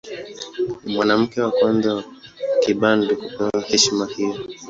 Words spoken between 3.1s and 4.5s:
kupewa heshima hiyo.